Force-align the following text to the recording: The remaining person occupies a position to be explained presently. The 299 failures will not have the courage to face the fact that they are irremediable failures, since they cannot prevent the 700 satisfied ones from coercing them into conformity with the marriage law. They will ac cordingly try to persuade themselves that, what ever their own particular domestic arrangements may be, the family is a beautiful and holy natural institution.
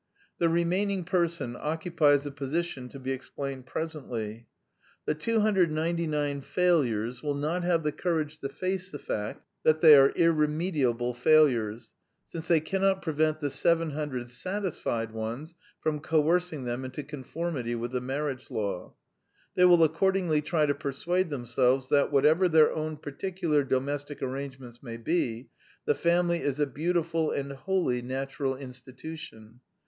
The 0.39 0.49
remaining 0.49 1.03
person 1.03 1.55
occupies 1.59 2.25
a 2.25 2.31
position 2.31 2.89
to 2.89 2.97
be 2.97 3.11
explained 3.11 3.67
presently. 3.67 4.47
The 5.05 5.13
299 5.13 6.41
failures 6.41 7.21
will 7.21 7.35
not 7.35 7.63
have 7.63 7.83
the 7.83 7.91
courage 7.91 8.39
to 8.39 8.49
face 8.49 8.89
the 8.89 8.97
fact 8.97 9.45
that 9.61 9.81
they 9.81 9.95
are 9.95 10.09
irremediable 10.15 11.13
failures, 11.13 11.93
since 12.29 12.47
they 12.47 12.59
cannot 12.61 13.03
prevent 13.03 13.41
the 13.41 13.51
700 13.51 14.31
satisfied 14.31 15.11
ones 15.11 15.53
from 15.81 15.99
coercing 15.99 16.63
them 16.63 16.83
into 16.83 17.03
conformity 17.03 17.75
with 17.75 17.91
the 17.91 18.01
marriage 18.01 18.49
law. 18.49 18.95
They 19.53 19.65
will 19.65 19.83
ac 19.83 19.93
cordingly 19.93 20.43
try 20.43 20.65
to 20.65 20.73
persuade 20.73 21.29
themselves 21.29 21.89
that, 21.89 22.11
what 22.11 22.25
ever 22.25 22.49
their 22.49 22.73
own 22.73 22.97
particular 22.97 23.63
domestic 23.63 24.23
arrangements 24.23 24.81
may 24.81 24.97
be, 24.97 25.49
the 25.85 25.93
family 25.93 26.41
is 26.41 26.59
a 26.59 26.65
beautiful 26.65 27.29
and 27.29 27.51
holy 27.51 28.01
natural 28.01 28.57
institution. 28.57 29.59